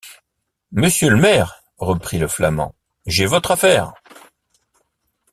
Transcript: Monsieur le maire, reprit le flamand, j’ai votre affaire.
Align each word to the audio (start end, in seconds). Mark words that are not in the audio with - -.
Monsieur 0.71 1.11
le 1.11 1.15
maire, 1.17 1.61
reprit 1.77 2.17
le 2.17 2.27
flamand, 2.27 2.73
j’ai 3.05 3.27
votre 3.27 3.51
affaire. 3.51 3.93